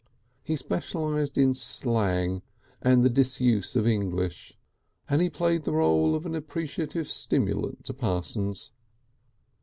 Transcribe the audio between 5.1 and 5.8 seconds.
he played the